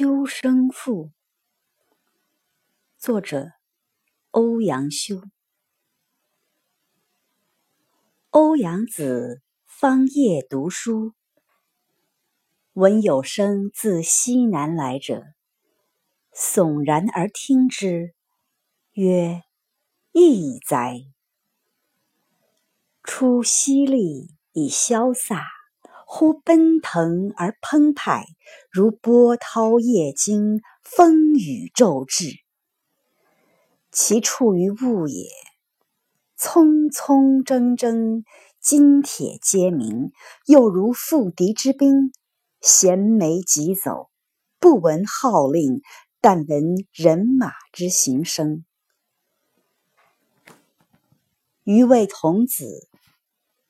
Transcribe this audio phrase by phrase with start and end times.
[0.00, 1.10] 秋声赋，
[2.98, 3.50] 作者
[4.30, 5.20] 欧阳修。
[8.30, 11.14] 欧阳子方夜读书，
[12.74, 15.24] 闻有声自西南来者，
[16.32, 18.14] 悚然而听之，
[18.92, 19.42] 曰
[20.14, 21.06] ：“异哉！”
[23.02, 25.57] 出淅沥以潇洒。
[26.10, 28.24] 忽奔腾而澎湃，
[28.70, 32.30] 如波涛夜惊，风雨骤至。
[33.92, 35.28] 其处于物也，
[36.38, 38.24] 匆匆铮铮，
[38.58, 40.10] 金铁皆鸣，
[40.46, 42.10] 又如赴敌之兵，
[42.62, 44.08] 衔枚疾走，
[44.58, 45.82] 不闻号令，
[46.22, 48.64] 但闻人马之行声。
[51.64, 52.88] 余谓童子：“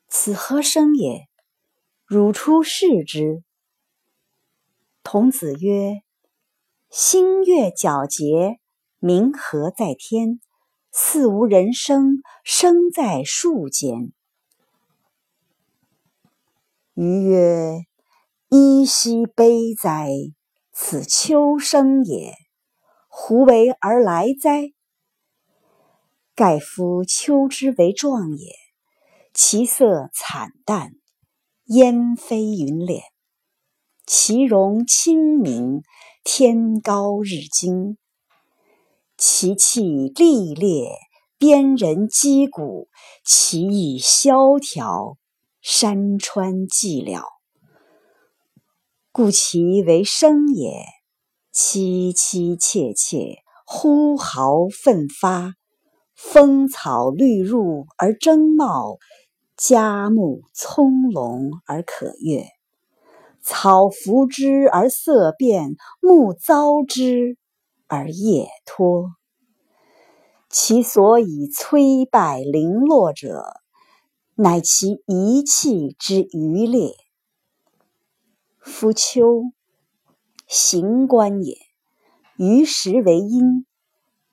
[0.07, 1.27] 此何声也？”
[2.11, 3.43] 汝出视之。
[5.03, 6.01] 童子曰
[6.89, 8.59] ：“星月皎洁，
[8.97, 10.39] 明和在天，
[10.91, 14.11] 似无人声，声在树间。”
[16.97, 17.85] 余曰
[18.49, 20.09] ：“依稀悲哉！
[20.71, 22.33] 此秋声也，
[23.07, 24.73] 胡为而来哉？
[26.33, 28.55] 盖夫秋之为壮也，
[29.31, 30.93] 其色惨淡。”
[31.71, 33.01] 烟飞云敛，
[34.07, 35.83] 其容清明，
[36.23, 37.95] 天高日精；
[39.15, 39.83] 其气
[40.15, 40.89] 历烈，
[41.37, 42.87] 边人击鼓；
[43.23, 45.17] 其意萧条，
[45.61, 47.21] 山川寂寥。
[49.11, 50.83] 故其为声也，
[51.53, 55.53] 凄凄切切，呼号奋发，
[56.15, 58.97] 风草绿入而争茂。
[59.61, 62.45] 嘉木葱茏而可悦，
[63.41, 67.35] 草拂之而色变，木遭之
[67.85, 69.09] 而叶脱。
[70.49, 73.59] 其所以摧败零落者，
[74.35, 76.93] 乃其一气之余烈。
[78.59, 79.41] 夫秋，
[80.47, 81.57] 行官也，
[82.37, 83.65] 于时为阴；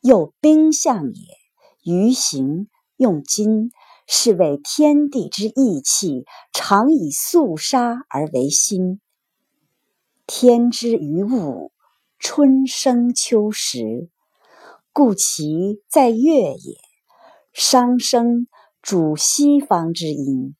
[0.02, 3.72] 又兵象也，于行用金。
[4.06, 9.00] 是谓天地之义气，常以肃杀而为心。
[10.26, 11.72] 天之于物，
[12.18, 14.08] 春生秋实，
[14.92, 16.78] 故其在月也。
[17.52, 18.46] 商生
[18.82, 20.54] 主西方之音，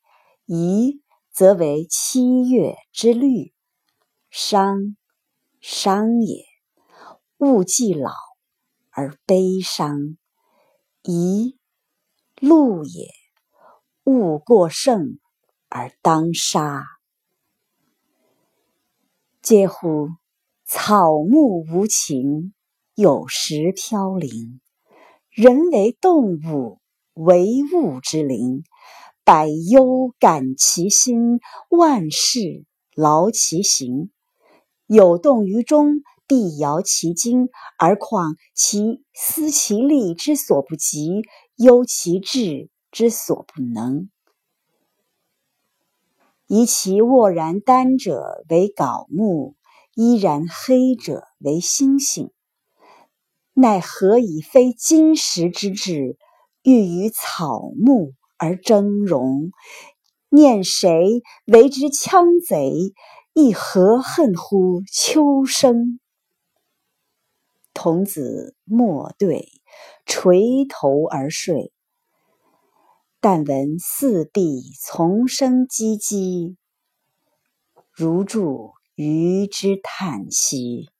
[0.47, 3.53] 宜则为七月之律。
[4.31, 4.97] 伤，
[5.61, 6.45] 伤也。
[7.39, 8.13] 物既老
[8.91, 10.17] 而悲伤，
[11.03, 11.59] 宜，
[12.41, 13.25] 禄也。
[14.06, 15.19] 物过盛
[15.69, 16.84] 而当杀，
[19.43, 20.11] 嗟乎！
[20.65, 22.55] 草木无情，
[22.95, 24.61] 有时飘零；
[25.31, 26.78] 人为动物，
[27.15, 28.62] 为物之灵。
[29.25, 32.65] 百忧感其心，万事
[32.95, 34.12] 劳其形。
[34.87, 41.22] 有动于中，必摇其筋，而况其思其力之所不及，
[41.56, 42.71] 忧其志。
[42.97, 44.09] 之所不能，
[46.47, 49.55] 以其卧然丹者为槁木，
[49.95, 52.31] 依然黑者为星星。
[53.53, 56.17] 奈何以非金石之志，
[56.62, 59.51] 欲与草木而争荣？
[60.31, 62.95] 念谁为之羌贼？
[63.34, 66.01] 亦何恨乎秋声？
[67.75, 69.51] 童子莫对，
[70.07, 71.75] 垂头而睡。
[73.28, 76.54] 但闻四壁丛生唧唧，
[77.92, 80.91] 如注鱼之叹息。